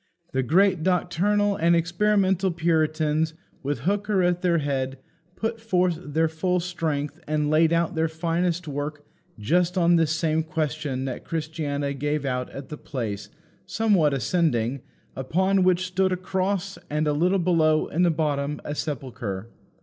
The 0.31 0.41
great 0.41 0.81
doctrinal 0.81 1.55
and 1.57 1.75
experimental 1.75 2.49
Puritans, 2.49 3.35
with 3.61 3.81
Hooker 3.81 4.23
at 4.23 4.41
their 4.41 4.57
head, 4.57 4.97
put 5.35 5.61
forth 5.61 5.99
their 6.03 6.27
full 6.27 6.59
strength 6.59 7.19
and 7.27 7.51
laid 7.51 7.71
out 7.71 7.93
their 7.93 8.07
finest 8.07 8.67
work 8.67 9.05
just 9.37 9.77
on 9.77 9.97
this 9.97 10.11
same 10.11 10.41
question 10.41 11.05
that 11.05 11.23
Christiana 11.23 11.93
gave 11.93 12.25
out 12.25 12.49
at 12.49 12.69
the 12.69 12.77
place, 12.77 13.29
somewhat 13.67 14.15
ascending, 14.15 14.81
upon 15.15 15.61
which 15.63 15.85
stood 15.85 16.11
a 16.11 16.17
cross, 16.17 16.79
and 16.89 17.05
a 17.05 17.13
little 17.13 17.37
below, 17.37 17.85
in 17.85 18.01
the 18.01 18.09
bottom, 18.09 18.59
a 18.65 18.73
sepulchre. 18.73 19.51